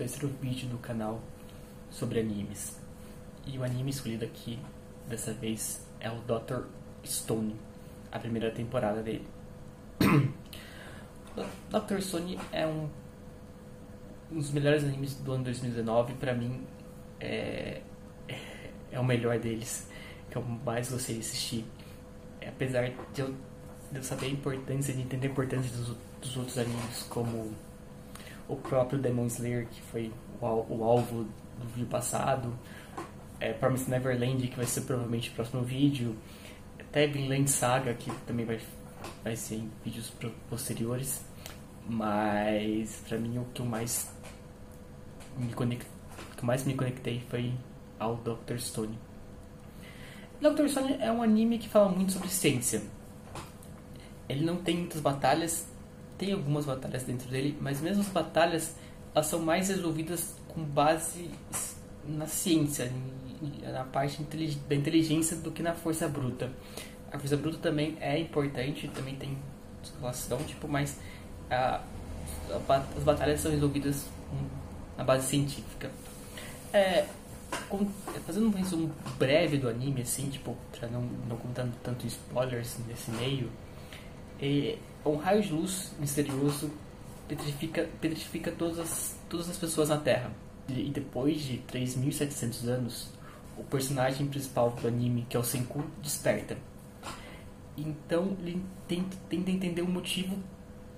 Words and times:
terceiro 0.00 0.34
vídeo 0.40 0.66
do 0.66 0.78
canal 0.78 1.20
sobre 1.90 2.20
animes. 2.20 2.80
E 3.46 3.58
o 3.58 3.62
anime 3.62 3.90
escolhido 3.90 4.24
aqui, 4.24 4.58
dessa 5.06 5.30
vez, 5.34 5.86
é 6.00 6.10
o 6.10 6.20
Dr. 6.20 6.64
Stone, 7.04 7.54
a 8.10 8.18
primeira 8.18 8.50
temporada 8.50 9.02
dele. 9.02 9.26
Dr. 11.68 12.00
Stone 12.00 12.40
é 12.50 12.66
um, 12.66 12.88
um 14.32 14.38
dos 14.38 14.50
melhores 14.52 14.84
animes 14.84 15.16
do 15.16 15.32
ano 15.32 15.44
2019, 15.44 16.14
pra 16.14 16.32
mim 16.32 16.66
é, 17.20 17.82
é 18.90 18.98
o 18.98 19.04
melhor 19.04 19.38
deles, 19.38 19.86
que 20.30 20.36
eu 20.38 20.42
mais 20.42 20.90
gostei 20.90 21.16
de 21.16 21.20
assistir. 21.20 21.66
Apesar 22.46 22.90
de 23.12 23.20
eu, 23.20 23.34
de 23.92 23.98
eu 23.98 24.02
saber 24.02 24.26
a 24.26 24.30
importância, 24.30 24.94
de 24.94 25.02
entender 25.02 25.28
a 25.28 25.30
importância 25.30 25.76
dos, 25.76 25.94
dos 26.22 26.36
outros 26.38 26.56
animes, 26.56 27.02
como 27.02 27.52
o 28.50 28.56
próprio 28.56 28.98
Demon 28.98 29.26
Slayer, 29.26 29.66
que 29.68 29.80
foi 29.82 30.12
o, 30.40 30.84
alvo 30.84 31.24
do 31.58 31.66
vídeo 31.68 31.86
passado, 31.86 32.52
é, 33.38 33.52
Promised 33.52 33.88
Neverland, 33.88 34.48
que 34.48 34.56
vai 34.56 34.66
ser 34.66 34.82
provavelmente 34.82 35.30
o 35.30 35.32
próximo 35.32 35.62
vídeo, 35.62 36.16
até 36.78 37.06
Vinland 37.06 37.48
Saga, 37.48 37.94
que 37.94 38.10
também 38.26 38.44
vai, 38.44 38.60
vai 39.22 39.36
ser 39.36 39.56
em 39.56 39.70
vídeos 39.84 40.12
posteriores, 40.48 41.24
mas 41.88 43.02
pra 43.08 43.18
mim 43.18 43.38
o 43.38 43.44
que 43.54 43.62
eu 43.62 43.66
mais 43.66 44.10
me 45.38 45.52
conect, 45.52 45.86
que 46.36 46.44
mais 46.44 46.64
me 46.64 46.74
conectei 46.74 47.22
foi 47.28 47.54
ao 47.98 48.16
Dr. 48.16 48.58
Stone. 48.58 48.98
Dr. 50.40 50.66
Stone 50.68 50.96
é 51.00 51.12
um 51.12 51.22
anime 51.22 51.58
que 51.58 51.68
fala 51.68 51.88
muito 51.88 52.12
sobre 52.12 52.28
ciência. 52.28 52.82
Ele 54.28 54.44
não 54.44 54.56
tem 54.56 54.78
muitas 54.78 55.00
batalhas, 55.00 55.66
tem 56.20 56.34
algumas 56.34 56.66
batalhas 56.66 57.02
dentro 57.04 57.30
dele, 57.30 57.56
mas 57.62 57.80
mesmo 57.80 58.02
as 58.02 58.08
batalhas 58.08 58.76
elas 59.14 59.26
são 59.26 59.40
mais 59.40 59.68
resolvidas 59.68 60.34
com 60.48 60.62
base 60.62 61.30
na 62.06 62.26
ciência, 62.26 62.92
na 63.62 63.84
parte 63.84 64.22
da 64.68 64.74
inteligência 64.74 65.38
do 65.38 65.50
que 65.50 65.62
na 65.62 65.72
força 65.72 66.06
bruta. 66.06 66.52
A 67.10 67.18
força 67.18 67.38
bruta 67.38 67.56
também 67.56 67.96
é 68.00 68.18
importante, 68.18 68.86
também 68.88 69.16
tem 69.16 69.38
relação, 69.98 70.36
tipo, 70.44 70.68
mas 70.68 70.98
a, 71.50 71.80
a, 72.68 72.76
as 72.96 73.02
batalhas 73.02 73.40
são 73.40 73.50
resolvidas 73.50 74.04
na 74.98 75.02
base 75.02 75.26
científica. 75.26 75.90
É, 76.70 77.06
com, 77.70 77.88
fazendo 78.26 78.46
um 78.46 78.50
resumo 78.50 78.92
breve 79.18 79.56
do 79.56 79.70
anime, 79.70 80.02
assim, 80.02 80.28
tipo, 80.28 80.54
pra 80.78 80.86
não, 80.86 81.02
não 81.26 81.36
contando 81.38 81.72
tanto 81.82 82.06
spoilers 82.06 82.76
nesse 82.86 83.10
meio, 83.10 83.50
é, 84.40 84.76
um 85.04 85.16
raio 85.16 85.42
de 85.42 85.52
luz 85.52 85.92
misterioso 85.98 86.70
petrifica, 87.28 87.88
petrifica 88.00 88.50
todas, 88.50 88.78
as, 88.78 89.16
todas 89.28 89.48
as 89.48 89.56
pessoas 89.56 89.88
na 89.88 89.96
Terra. 89.96 90.30
E, 90.68 90.90
depois 90.90 91.40
de 91.40 91.58
3.700 91.72 92.68
anos, 92.68 93.10
o 93.56 93.64
personagem 93.64 94.26
principal 94.26 94.70
do 94.70 94.86
anime, 94.86 95.26
que 95.28 95.36
é 95.36 95.40
o 95.40 95.44
Senku, 95.44 95.82
desperta. 96.02 96.56
Então 97.76 98.36
ele 98.40 98.62
tenta, 98.86 99.16
tenta 99.28 99.50
entender 99.50 99.82
o 99.82 99.88
motivo 99.88 100.36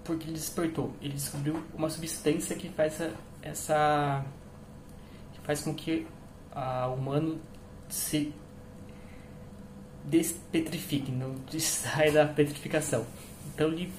por 0.05 0.19
que 0.19 0.25
ele 0.25 0.33
despertou. 0.33 0.92
Ele 1.00 1.14
descobriu 1.14 1.62
uma 1.75 1.89
substância 1.89 2.56
que 2.56 2.69
faz 2.70 2.95
essa, 2.95 3.14
essa 3.42 4.25
que 5.33 5.41
faz 5.41 5.62
com 5.62 5.75
que 5.75 6.06
o 6.55 6.95
humano 6.95 7.41
se 7.89 8.33
despetrifique, 10.05 11.12
não 11.12 11.36
saia 11.58 12.12
da 12.12 12.27
petrificação. 12.27 13.07
Então 13.48 13.69
ele, 13.69 13.92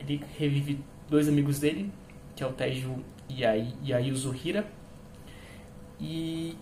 ele 0.00 0.24
revive 0.38 0.80
dois 1.08 1.28
amigos 1.28 1.58
dele, 1.58 1.92
que 2.34 2.42
é 2.42 2.46
o 2.46 2.52
Taiju 2.52 3.02
e 3.28 3.44
a, 3.44 3.56
e 3.56 3.92
a 3.92 3.98
Yuzuhira. 3.98 4.66
E, 6.00 6.56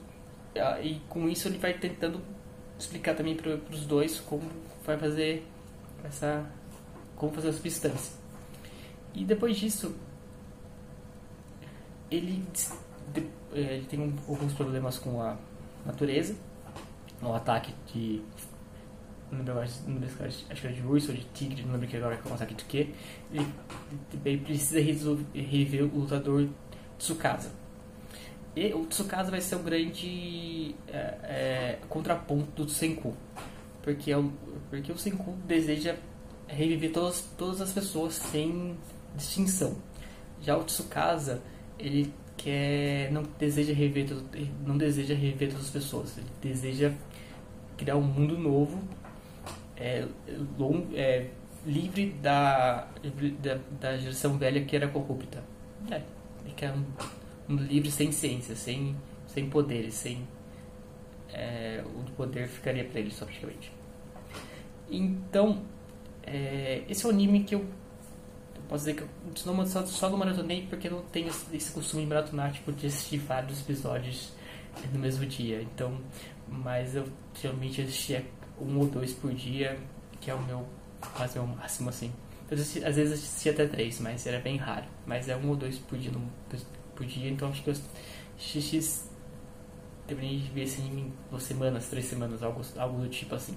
e 0.83 1.01
com 1.09 1.29
isso 1.29 1.49
ele 1.49 1.59
vai 1.59 1.75
tentando 1.75 2.21
explicar 2.79 3.15
também 3.15 3.35
para 3.35 3.59
os 3.71 3.87
dois 3.87 4.21
como 4.21 4.43
vai 4.85 4.99
fazer 4.99 5.47
essa 6.05 6.45
como 7.17 7.33
fazer 7.33 7.49
a 7.49 7.53
substância. 7.53 8.17
E 9.15 9.25
depois 9.25 9.57
disso 9.57 9.95
ele, 12.11 12.45
é, 13.55 13.59
ele 13.77 13.87
tem 13.87 14.01
alguns 14.29 14.53
problemas 14.53 14.99
com 14.99 15.21
a 15.21 15.37
natureza, 15.87 16.35
um 17.23 17.35
ataque 17.35 17.73
de 17.93 18.23
não 19.33 19.39
lembro 19.39 19.55
não 19.87 19.95
lembro, 19.95 20.27
acho 20.27 20.45
que 20.45 20.67
era 20.67 20.77
de 20.77 20.83
urso 20.83 21.11
ou 21.11 21.17
de 21.17 21.25
tigre, 21.33 21.63
não 21.63 21.73
lembro 21.73 21.89
que 21.89 21.97
agora 21.97 22.21
é 22.23 22.29
um 22.29 22.35
ataque 22.35 22.55
de 22.55 22.65
quê. 22.65 22.89
Ele, 23.33 23.47
ele 24.25 24.39
precisa 24.39 24.81
resolver, 24.81 25.25
rever 25.35 25.85
o 25.85 26.01
lutador 26.01 26.49
Tsukasa. 26.99 27.51
E 28.55 28.73
o 28.75 28.85
Tsukasa 28.85 29.31
vai 29.31 29.41
ser 29.41 29.57
um 29.57 29.63
grande 29.63 30.75
é, 30.87 30.97
é, 31.23 31.79
contraponto 31.89 32.65
do 32.65 32.71
Senku. 32.71 33.17
Porque, 33.83 34.13
é 34.13 34.19
o, 34.19 34.31
porque 34.69 34.93
o 34.93 34.99
Senku 34.99 35.33
deseja 35.47 35.97
reviver 36.47 36.93
todas, 36.93 37.23
todas 37.39 37.61
as 37.63 37.73
pessoas 37.73 38.15
sem 38.15 38.77
distinção. 39.17 39.77
Já 40.43 40.57
o 40.59 40.65
Tsukasa, 40.65 41.43
ele 41.79 42.13
quer, 42.37 43.11
não 43.11 43.23
deseja 43.39 43.73
rever, 43.73 44.07
não 44.67 44.77
deseja 44.77 45.15
rever 45.15 45.49
todas 45.49 45.65
as 45.65 45.71
pessoas. 45.71 46.19
Ele 46.19 46.27
deseja 46.43 46.93
criar 47.79 47.97
um 47.97 48.03
mundo 48.03 48.37
novo 48.37 48.83
é, 49.77 50.07
long, 50.59 50.87
é, 50.95 51.29
livre 51.67 52.11
da, 52.23 52.89
da, 53.41 53.59
da, 53.81 53.97
geração 53.99 54.37
velha 54.37 54.65
que 54.65 54.75
era 54.77 54.89
corrupta. 54.89 55.43
É, 55.91 56.03
ele 56.45 56.55
quer 56.57 56.73
um, 56.73 56.85
um 57.49 57.57
livre 57.57 57.91
sem 57.91 58.13
ciência, 58.13 58.55
sem, 58.55 58.97
sem 59.27 59.49
poderes, 59.49 59.95
sem. 59.95 60.27
É, 61.33 61.83
o 61.87 62.11
poder 62.13 62.47
ficaria 62.47 62.85
para 62.85 63.01
ele 63.01 63.11
só 63.11 63.25
praticamente. 63.25 63.73
Então, 64.91 65.63
é, 66.23 66.83
esse 66.89 67.05
é 67.05 67.09
um 67.09 67.13
anime 67.13 67.45
que 67.45 67.55
eu, 67.55 67.61
eu 67.61 68.63
posso 68.69 68.85
dizer 68.85 68.95
que 68.95 69.03
eu 69.03 69.55
não, 69.55 69.67
só, 69.67 69.87
só 69.87 70.11
não 70.11 70.19
maratonei 70.19 70.67
porque 70.69 70.91
não 70.91 71.01
tenho 71.03 71.29
esse 71.29 71.73
costume 71.73 72.03
de 72.03 72.09
maratonar, 72.09 72.53
tipo, 72.53 72.71
de 72.73 72.87
assistir 72.87 73.19
vários 73.19 73.61
episódios 73.63 74.33
no 74.93 74.99
mesmo 74.99 75.25
dia. 75.25 75.63
Então, 75.63 75.99
mas 76.47 76.95
eu 76.95 77.07
geralmente 77.35 77.81
assistia 77.81 78.25
um 78.61 78.79
ou 78.79 78.87
dois 78.87 79.13
por 79.13 79.33
dia, 79.33 79.79
que 80.21 80.31
é 80.31 80.35
o 80.35 80.43
meu 80.43 80.67
quase 81.15 81.39
o 81.39 81.47
máximo 81.47 81.89
assim. 81.89 82.13
Eu 82.51 82.57
assisti, 82.57 82.85
às 82.85 82.97
vezes 82.97 83.15
assisti 83.15 83.49
até 83.49 83.67
três, 83.67 83.99
mas 84.01 84.27
era 84.27 84.39
bem 84.39 84.57
raro. 84.57 84.87
Mas 85.07 85.29
é 85.29 85.37
um 85.37 85.49
ou 85.49 85.57
dois 85.57 85.79
por 85.79 85.99
dia, 85.99 86.13
no, 86.13 86.31
por 86.95 87.07
dia 87.07 87.31
então 87.31 87.49
acho 87.49 87.63
que 87.63 87.71
eu 87.71 87.75
XX 88.39 89.11
terminei 90.07 90.39
de 90.39 90.51
ver 90.51 90.69
em 90.81 91.13
duas 91.31 91.43
semanas, 91.43 91.87
três 91.89 92.07
semanas, 92.07 92.43
algo, 92.43 92.61
algo 92.77 93.01
do 93.01 93.09
tipo 93.09 93.35
assim. 93.35 93.57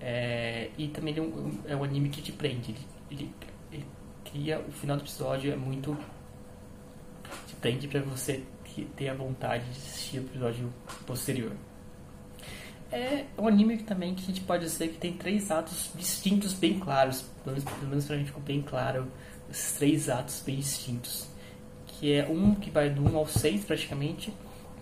É, 0.00 0.70
e 0.76 0.88
também 0.88 1.16
é 1.16 1.20
um, 1.20 1.58
é 1.66 1.76
um 1.76 1.84
anime 1.84 2.08
que 2.08 2.20
te 2.20 2.32
prende. 2.32 2.72
Ele, 2.72 2.80
ele, 3.10 3.34
ele 3.72 3.86
cria 4.24 4.60
o 4.60 4.72
final 4.72 4.96
do 4.96 5.02
episódio 5.02 5.52
é 5.52 5.56
muito 5.56 5.96
te 7.46 7.54
prende 7.56 7.86
para 7.88 8.00
você 8.00 8.42
ter 8.96 9.08
a 9.08 9.14
vontade 9.14 9.64
de 9.64 9.70
assistir 9.70 10.18
o 10.18 10.22
episódio 10.22 10.72
posterior. 11.06 11.52
É 12.92 13.24
um 13.38 13.48
anime 13.48 13.78
também 13.78 14.14
que 14.14 14.22
a 14.22 14.26
gente 14.26 14.42
pode 14.42 14.64
dizer 14.64 14.88
que 14.88 14.98
tem 14.98 15.14
três 15.14 15.50
atos 15.50 15.90
distintos 15.94 16.52
bem 16.52 16.78
claros. 16.78 17.24
Pelo 17.42 17.56
menos, 17.56 17.64
pelo 17.64 17.88
menos 17.88 18.04
pra 18.04 18.16
mim 18.18 18.24
ficou 18.26 18.42
bem 18.42 18.60
claro 18.60 19.08
esses 19.50 19.72
três 19.72 20.10
atos 20.10 20.42
bem 20.44 20.56
distintos. 20.56 21.26
Que 21.86 22.12
é 22.12 22.28
um 22.28 22.54
que 22.54 22.70
vai 22.70 22.90
do 22.90 23.02
1 23.02 23.16
ao 23.16 23.26
6 23.26 23.64
praticamente, 23.64 24.32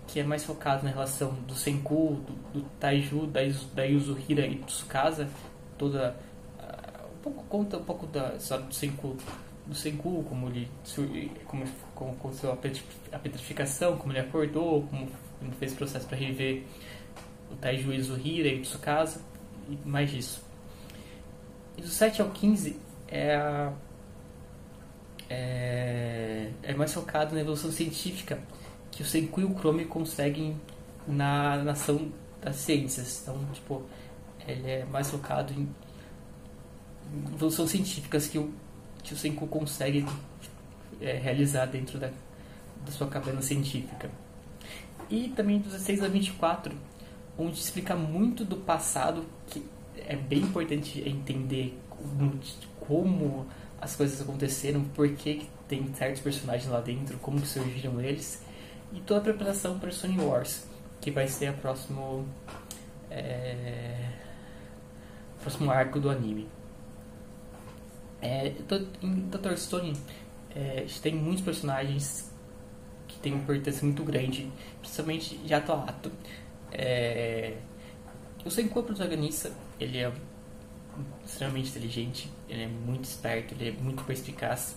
que 0.07 0.19
é 0.19 0.23
mais 0.23 0.43
focado 0.43 0.83
na 0.83 0.89
relação 0.89 1.33
do 1.47 1.55
Senku, 1.55 2.21
do, 2.27 2.59
do 2.59 2.65
Taiju, 2.79 3.27
da, 3.27 3.39
da 3.73 3.83
Yuzuhira 3.83 4.45
e 4.45 4.55
do 4.55 4.65
Tsukasa. 4.65 5.29
Toda. 5.77 6.15
Uh, 6.59 7.05
um 7.15 7.21
pouco, 7.21 7.43
conta 7.45 7.77
um 7.77 7.83
pouco 7.83 8.07
da 8.07 8.35
história 8.35 8.65
do 8.65 8.75
Senku, 8.75 9.15
do 9.65 9.75
Senku 9.75 10.25
como 10.27 10.47
ele 10.49 10.67
como, 11.45 11.63
como 11.95 12.11
aconteceu 12.11 12.51
a 12.51 13.19
petrificação, 13.19 13.97
como 13.97 14.11
ele 14.11 14.19
acordou, 14.19 14.81
como 14.83 15.07
ele 15.41 15.51
fez 15.59 15.71
o 15.71 15.75
processo 15.77 16.05
para 16.07 16.17
rever 16.17 16.65
o 17.51 17.55
Taiju 17.55 17.93
Izuhira 17.93 18.47
e 18.47 18.61
Tsukasa, 18.61 19.21
e 19.69 19.77
mais 19.87 20.09
disso. 20.09 20.43
E 21.77 21.81
do 21.81 21.87
7 21.87 22.21
ao 22.21 22.29
15 22.29 22.79
é, 23.07 23.35
a, 23.35 23.73
é, 25.29 26.49
é 26.63 26.73
mais 26.73 26.93
focado 26.93 27.35
na 27.35 27.41
evolução 27.41 27.71
científica 27.71 28.39
que 28.89 29.01
o 29.01 29.05
Senku 29.05 29.41
e 29.41 29.45
o 29.45 29.57
Chrome 29.57 29.85
conseguem 29.85 30.59
na 31.07 31.57
nação 31.63 32.11
das 32.41 32.57
ciências. 32.57 33.21
Então, 33.21 33.37
tipo, 33.53 33.83
ele 34.47 34.69
é 34.69 34.85
mais 34.85 35.09
focado 35.09 35.53
em, 35.53 35.69
evolução 37.33 37.67
científicas 37.67 38.27
que 38.27 38.37
o, 38.37 38.53
que 39.03 39.13
o 39.13 39.17
Senku 39.17 39.47
consegue 39.47 40.05
é, 40.99 41.13
realizar 41.13 41.65
dentro 41.65 41.99
da, 41.99 42.09
da 42.85 42.91
sua 42.91 43.07
cabana 43.07 43.41
científica. 43.41 44.09
E 45.09 45.29
também 45.29 45.59
dos 45.59 45.73
16 45.73 46.03
a 46.03 46.07
24 46.07 46.75
onde 47.41 47.57
explica 47.57 47.95
muito 47.95 48.45
do 48.45 48.57
passado, 48.57 49.25
que 49.47 49.65
é 49.97 50.15
bem 50.15 50.39
importante 50.39 51.01
entender 51.07 51.77
como, 52.79 53.47
as 53.79 53.95
coisas 53.95 54.21
aconteceram, 54.21 54.83
por 54.83 55.09
que 55.09 55.49
tem 55.67 55.93
certos 55.93 56.21
personagens 56.21 56.69
lá 56.69 56.81
dentro, 56.81 57.17
como 57.17 57.41
que 57.41 57.47
surgiram 57.47 57.99
eles, 57.99 58.43
e 58.93 58.99
toda 58.99 59.21
a 59.21 59.23
preparação 59.23 59.79
para 59.79 59.91
Sony 59.91 60.19
Wars, 60.19 60.67
que 60.99 61.09
vai 61.09 61.27
ser 61.27 61.47
a 61.47 61.53
próximo, 61.53 62.27
é, 63.09 64.09
próximo 65.41 65.71
arco 65.71 65.99
do 65.99 66.09
anime. 66.09 66.47
É, 68.21 68.53
em 69.01 69.29
Dr. 69.29 69.55
Stone 69.55 69.93
é, 70.55 70.85
tem 71.01 71.15
muitos 71.15 71.43
personagens 71.43 72.31
que 73.07 73.17
têm 73.19 73.33
uma 73.33 73.41
importância 73.41 73.83
muito 73.83 74.03
grande, 74.03 74.51
principalmente 74.79 75.39
a 75.51 75.57
ato. 75.57 76.11
É, 76.71 77.57
o 78.45 78.49
Senku 78.49 78.79
é 78.79 78.81
o 78.81 78.85
protagonista, 78.85 79.51
ele 79.79 79.99
é 79.99 80.11
extremamente 81.25 81.69
inteligente, 81.69 82.31
ele 82.49 82.63
é 82.63 82.67
muito 82.67 83.05
esperto, 83.05 83.53
ele 83.53 83.69
é 83.69 83.71
muito 83.71 84.03
perspicaz 84.03 84.75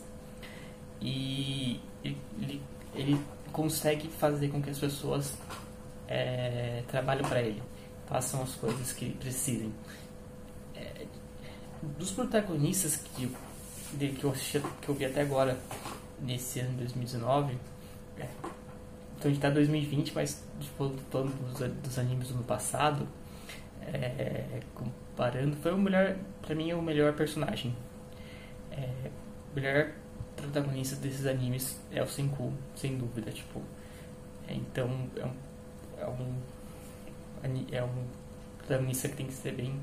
e 1.01 1.81
ele, 2.03 2.63
ele, 2.95 3.21
consegue 3.53 4.09
fazer 4.09 4.49
com 4.49 4.61
que 4.61 4.71
as 4.71 4.79
pessoas 4.79 5.33
é, 6.09 6.83
trabalhem 6.89 7.23
para 7.23 7.41
ele, 7.41 7.63
façam 8.07 8.43
as 8.43 8.55
coisas 8.57 8.93
que 8.93 9.11
precisem. 9.11 9.73
É, 10.75 11.07
dos 11.97 12.11
protagonistas 12.11 12.97
que, 12.97 13.33
de, 13.93 14.09
que, 14.09 14.25
eu 14.25 14.33
que 14.33 14.89
eu 14.89 14.95
vi 14.95 15.05
até 15.05 15.21
agora, 15.21 15.57
nesse 16.21 16.59
ano 16.61 16.71
de 16.71 16.79
2019, 16.79 17.57
é, 18.19 18.29
então 19.25 19.31
a 19.31 19.35
gente 19.35 19.41
tá 19.41 19.49
em 19.49 19.55
2020, 19.55 20.15
mas 20.15 20.45
falando 20.77 21.01
dos, 21.11 21.71
dos 21.83 21.99
animes 21.99 22.29
do 22.29 22.35
ano 22.35 22.45
passado, 22.45 23.09
é, 23.81 24.61
comparando, 24.75 25.57
foi 25.57 25.73
o 25.73 25.79
melhor, 25.79 26.17
pra 26.43 26.55
mim, 26.55 26.71
é 26.71 26.75
o 26.75 26.83
melhor 26.83 27.15
personagem. 27.15 27.75
É, 28.71 29.11
o 29.51 29.55
melhor 29.55 29.93
protagonista 30.37 30.97
desses 30.97 31.25
animes 31.25 31.81
é 31.91 32.03
o 32.03 32.07
Senku, 32.07 32.53
sem 32.75 32.99
dúvida, 32.99 33.31
tipo. 33.31 33.63
É, 34.47 34.55
então, 34.55 34.91
é 35.17 35.25
um, 35.25 35.35
é 35.99 37.49
um, 37.49 37.67
é 37.73 37.83
um 37.83 38.05
protagonista 38.59 39.09
que 39.09 39.17
tem 39.17 39.27
que 39.27 39.33
ser 39.33 39.53
bem 39.53 39.81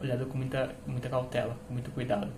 olhado 0.00 0.26
com 0.26 0.36
muita, 0.36 0.74
muita 0.84 1.08
cautela, 1.08 1.56
com 1.68 1.74
muito 1.74 1.90
cuidado. 1.92 2.32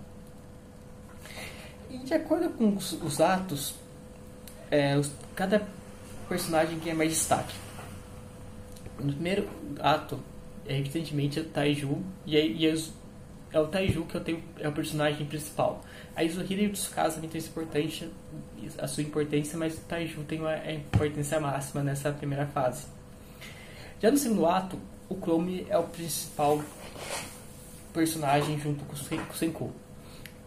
E 1.89 1.97
de 1.97 2.13
acordo 2.13 2.51
com 2.51 2.75
os, 2.75 2.93
os 3.01 3.19
atos, 3.19 3.73
é, 4.69 4.95
os, 4.95 5.11
cada 5.35 5.65
personagem 6.27 6.79
tem 6.79 6.93
mais 6.93 7.11
destaque. 7.11 7.55
No 8.99 9.11
primeiro 9.13 9.47
ato, 9.79 10.19
é, 10.65 10.77
evidentemente, 10.77 11.39
é 11.39 11.41
o 11.41 11.45
Taiju, 11.45 12.03
e, 12.25 12.37
é, 12.37 12.45
e 12.45 12.67
é, 12.67 12.75
é 13.51 13.59
o 13.59 13.67
Taiju 13.67 14.05
que 14.05 14.15
eu 14.15 14.23
tenho, 14.23 14.43
é 14.59 14.67
o 14.67 14.71
personagem 14.71 15.25
principal. 15.25 15.83
A 16.15 16.23
Izuhira 16.23 16.61
e 16.61 16.67
o 16.67 16.71
Tsukasa 16.71 17.19
também 17.19 17.49
importante, 17.49 18.09
a 18.77 18.87
sua 18.87 19.03
importância, 19.03 19.57
mas 19.57 19.75
o 19.75 19.81
Taiju 19.81 20.23
tem 20.23 20.45
a 20.45 20.71
importância 20.71 21.39
máxima 21.39 21.83
nessa 21.83 22.11
primeira 22.11 22.47
fase. 22.47 22.87
Já 24.01 24.11
no 24.11 24.17
segundo 24.17 24.45
ato, 24.45 24.79
o 25.09 25.15
Chrome 25.15 25.65
é 25.69 25.77
o 25.77 25.83
principal 25.83 26.61
personagem 27.93 28.59
junto 28.59 28.83
com 28.85 28.93
o 28.93 29.35
Senku. 29.35 29.71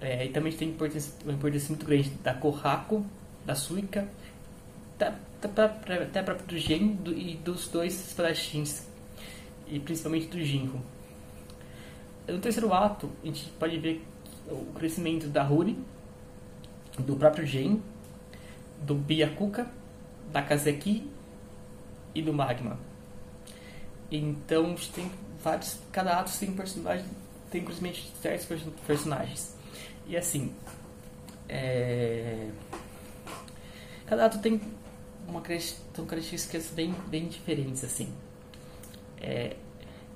É, 0.01 0.27
e 0.27 0.29
também 0.29 0.53
tem 0.53 0.69
importância, 0.69 1.13
uma 1.25 1.33
importância 1.33 1.69
muito 1.69 1.85
grande 1.85 2.11
da 2.23 2.35
Kohako, 2.35 3.05
da 3.45 3.55
Suika, 3.55 4.07
até 5.07 6.21
a 6.21 6.23
própria 6.23 6.47
do 6.47 6.59
Gen 6.59 6.95
do, 6.95 7.13
e 7.13 7.37
dos 7.37 7.69
dois 7.69 7.95
espadachins, 8.09 8.87
e 9.67 9.79
principalmente 9.79 10.27
do 10.29 10.43
Jinro. 10.43 10.81
No 12.27 12.39
terceiro 12.39 12.73
ato, 12.75 13.11
a 13.23 13.27
gente 13.27 13.49
pode 13.59 13.79
ver 13.79 14.05
o 14.47 14.73
crescimento 14.75 15.29
da 15.29 15.43
Ruri, 15.43 15.79
do 16.99 17.17
próprio 17.17 17.47
Gen, 17.47 17.83
do 18.83 18.95
Byakuka, 18.95 19.71
da 20.33 20.43
Kazeki 20.43 21.11
e 22.15 22.21
do 22.21 22.33
Magma. 22.33 22.79
Então, 24.11 24.75
tem 24.95 25.11
vários. 25.43 25.79
Cada 25.93 26.19
ato 26.19 26.39
tem 26.39 26.53
personagem 26.53 27.07
tem 27.51 27.65
crescimento 27.65 27.97
de 27.97 28.11
certos 28.21 28.47
personagens. 28.87 29.55
E 30.07 30.17
assim, 30.17 30.53
é... 31.49 32.49
cada 34.07 34.27
ato 34.27 34.39
tem 34.39 34.61
uma 35.29 35.43
são 35.95 36.07
características 36.07 36.71
bem, 36.71 36.93
bem 37.09 37.29
diferentes 37.29 37.85
assim. 37.85 38.13
É... 39.21 39.57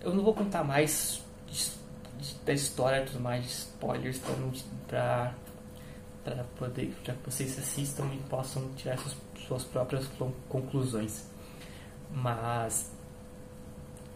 Eu 0.00 0.14
não 0.14 0.24
vou 0.24 0.34
contar 0.34 0.64
mais 0.64 1.22
da 2.44 2.52
história 2.52 3.04
tudo 3.04 3.20
mais 3.20 3.46
spoilers 3.46 4.18
para 4.88 5.34
para 6.24 6.44
poder 6.56 6.94
para 7.02 7.14
que 7.14 7.30
vocês 7.30 7.58
assistam 7.58 8.06
e 8.14 8.18
possam 8.28 8.72
tirar 8.74 8.96
suas, 8.98 9.16
suas 9.46 9.64
próprias 9.64 10.08
conclusões. 10.48 11.28
Mas 12.10 12.90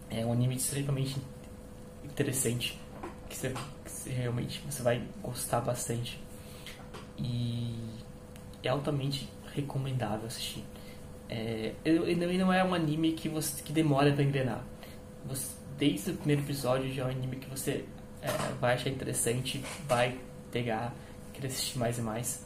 é 0.09 0.25
um 0.25 0.31
anime 0.31 0.55
extremamente 0.55 1.17
interessante 2.03 2.79
que 3.29 3.35
você, 3.35 3.49
que 3.83 3.91
você 3.91 4.09
realmente 4.09 4.61
você 4.61 4.81
vai 4.81 5.05
gostar 5.21 5.61
bastante. 5.61 6.21
E 7.17 7.75
é 8.63 8.69
altamente 8.69 9.29
recomendável 9.53 10.27
assistir. 10.27 10.63
É, 11.29 11.73
ele 11.83 12.37
não 12.37 12.51
é 12.51 12.63
um 12.63 12.73
anime 12.73 13.11
que 13.11 13.27
você 13.27 13.61
que 13.61 13.73
demora 13.73 14.11
para 14.13 14.23
engrenar. 14.23 14.63
Você, 15.25 15.51
desde 15.77 16.11
o 16.11 16.13
primeiro 16.15 16.41
episódio 16.41 16.91
já 16.93 17.03
é 17.03 17.05
um 17.05 17.09
anime 17.09 17.35
que 17.37 17.49
você 17.49 17.85
é, 18.21 18.27
vai 18.59 18.75
achar 18.75 18.89
interessante, 18.89 19.63
vai 19.87 20.17
pegar, 20.51 20.93
querer 21.33 21.47
assistir 21.47 21.77
mais 21.77 21.97
e 21.97 22.01
mais. 22.01 22.45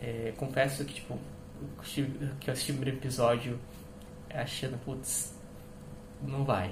É, 0.00 0.32
confesso 0.36 0.84
que 0.84 0.94
tipo 0.94 1.18
que 1.82 2.50
eu 2.50 2.52
assisti 2.52 2.72
o 2.72 2.74
primeiro 2.74 2.98
episódio 2.98 3.58
achando, 4.32 4.78
putz, 4.84 5.34
não 6.22 6.44
vai. 6.44 6.70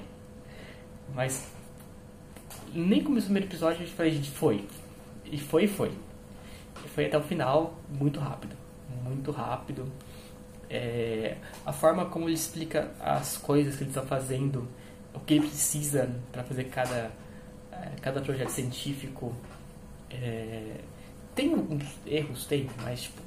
Mas 1.13 1.47
nem 2.73 3.03
começou 3.03 3.29
o 3.29 3.33
primeiro 3.33 3.47
episódio, 3.47 3.81
a 3.81 4.09
gente 4.09 4.29
foi. 4.31 4.67
E 5.25 5.39
foi 5.39 5.63
e 5.63 5.67
foi. 5.67 5.91
E 6.83 6.87
foi 6.89 7.05
até 7.05 7.17
o 7.17 7.23
final, 7.23 7.79
muito 7.89 8.19
rápido. 8.19 8.55
Muito 9.03 9.31
rápido. 9.31 9.91
É, 10.69 11.37
a 11.65 11.71
forma 11.71 12.05
como 12.05 12.25
ele 12.25 12.35
explica 12.35 12.91
as 12.99 13.37
coisas 13.37 13.75
que 13.75 13.83
ele 13.83 13.91
está 13.91 14.01
fazendo, 14.01 14.67
o 15.13 15.19
que 15.19 15.35
ele 15.35 15.47
precisa 15.47 16.09
para 16.31 16.43
fazer 16.43 16.65
cada, 16.65 17.11
é, 17.71 17.91
cada 18.01 18.21
projeto 18.21 18.49
científico. 18.49 19.33
É, 20.09 20.79
tem 21.33 21.53
alguns 21.53 21.85
erros, 22.05 22.45
tem, 22.45 22.69
mas 22.83 23.03
tipo, 23.03 23.21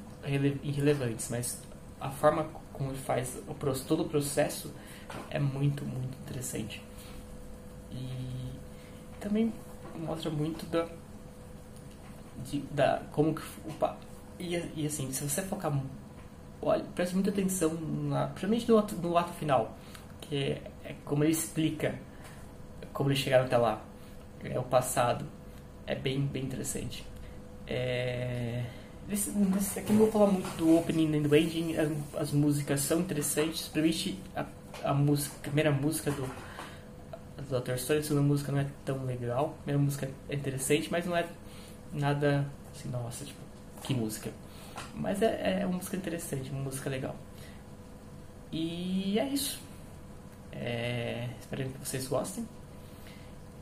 irrelevantes, 0.63 1.29
mas 1.29 1.61
a 1.99 2.09
forma 2.09 2.47
como 2.73 2.91
ele 2.91 2.97
faz 2.97 3.37
o, 3.47 3.53
todo 3.85 4.03
o 4.03 4.09
processo 4.09 4.73
é 5.29 5.39
muito, 5.39 5.85
muito 5.85 6.17
interessante. 6.23 6.81
E 7.91 8.51
também 9.19 9.53
mostra 9.95 10.29
muito 10.29 10.65
da, 10.67 10.87
de, 12.45 12.59
da 12.71 13.01
como 13.11 13.35
que 13.35 13.41
o 13.65 13.73
e, 14.39 14.55
e 14.75 14.87
assim, 14.87 15.11
se 15.11 15.27
você 15.27 15.41
focar 15.41 15.71
olha, 16.61 16.83
preste 16.95 17.13
muita 17.13 17.29
atenção 17.29 17.73
na, 17.73 18.27
principalmente 18.27 18.69
no 18.69 18.77
ato, 18.77 18.95
no 18.95 19.17
ato 19.17 19.33
final, 19.33 19.77
que 20.21 20.35
é, 20.35 20.61
é 20.83 20.95
como 21.05 21.23
ele 21.23 21.31
explica 21.31 21.95
como 22.93 23.09
eles 23.09 23.19
chegaram 23.19 23.45
até 23.45 23.57
lá, 23.57 23.81
é 24.43 24.59
o 24.59 24.63
passado, 24.63 25.25
é 25.87 25.95
bem 25.95 26.21
bem 26.21 26.43
interessante. 26.43 27.05
É, 27.67 28.63
esse, 29.09 29.31
esse 29.57 29.79
aqui 29.79 29.91
não 29.91 29.99
vou 29.99 30.11
falar 30.11 30.27
muito 30.27 30.49
do 30.57 30.77
opening 30.77 31.15
e 31.15 31.21
do 31.21 31.35
ending, 31.35 31.75
as, 31.77 31.89
as 32.21 32.31
músicas 32.31 32.81
são 32.81 32.99
interessantes, 32.99 33.67
principalmente 33.67 34.19
a, 34.35 34.45
a 34.83 34.93
música, 34.93 35.35
a 35.37 35.41
primeira 35.41 35.71
música 35.71 36.11
do 36.11 36.27
do 37.49 37.59
Dr. 37.59 37.77
Stone, 37.77 37.99
a 37.99 38.03
segunda 38.03 38.21
música 38.21 38.51
não 38.51 38.59
é 38.59 38.67
tão 38.85 39.03
legal. 39.05 39.55
A 39.59 39.63
primeira 39.63 39.83
música 39.83 40.09
é 40.29 40.35
interessante, 40.35 40.89
mas 40.91 41.05
não 41.05 41.15
é 41.15 41.25
nada 41.91 42.45
assim, 42.75 42.89
nossa, 42.89 43.25
tipo, 43.25 43.39
que 43.83 43.93
música. 43.93 44.31
Mas 44.95 45.21
é, 45.21 45.61
é 45.61 45.65
uma 45.65 45.77
música 45.77 45.97
interessante, 45.97 46.49
uma 46.49 46.61
música 46.61 46.89
legal. 46.89 47.15
E 48.51 49.19
é 49.19 49.27
isso. 49.27 49.61
É, 50.51 51.29
espero 51.39 51.69
que 51.69 51.77
vocês 51.77 52.07
gostem. 52.07 52.47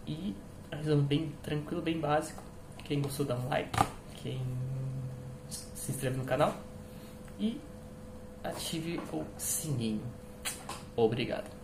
E 0.06 0.36
resumo 0.72 1.04
bem 1.04 1.34
tranquilo, 1.44 1.82
bem 1.82 2.00
básico. 2.00 2.42
Quem 2.84 3.02
gostou 3.02 3.26
dá 3.26 3.36
um 3.36 3.48
like. 3.50 3.78
Quem 4.22 4.42
se 5.50 5.92
inscreve 5.92 6.18
no 6.18 6.26
canal. 6.26 6.56
E 7.40 7.60
ative 8.44 9.00
o 9.12 9.26
sininho. 9.38 10.04
Obrigado. 10.96 11.57